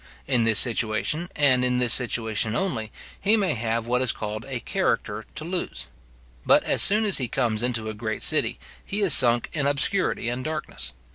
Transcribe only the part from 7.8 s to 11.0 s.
a great city, he is sunk in obscurity and darkness.